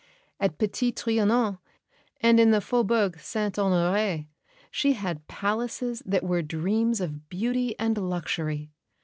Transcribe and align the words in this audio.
At 0.39 0.57
Petit 0.57 0.91
Trianon 0.91 1.59
and 2.21 2.39
in 2.39 2.49
the 2.49 2.59
Faubourg 2.59 3.19
St 3.19 3.53
Honoré, 3.53 4.25
she 4.71 4.93
had 4.93 5.27
palaces 5.27 6.01
that 6.07 6.23
were 6.23 6.41
dreams 6.41 6.99
of 6.99 7.29
beauty 7.29 7.77
and 7.77 7.95
luxury. 7.99 8.71